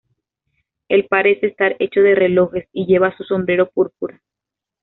[0.89, 4.19] Él parece estar hecho de relojes y lleva un sombrero púrpura.